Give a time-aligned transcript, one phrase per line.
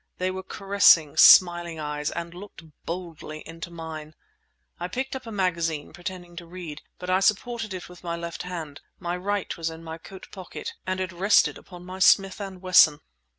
[0.17, 4.15] They were caressing, smiling eyes, and looked boldly into mine.
[4.79, 6.81] I picked up a magazine, pretending to read.
[6.97, 10.99] But I supported it with my left hand; my right was in my coat pocket—and
[10.99, 13.01] it rested upon my Smith and Wesson!